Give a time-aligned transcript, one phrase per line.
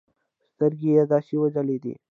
[0.51, 1.93] سترگې يې داسې وځلېدې.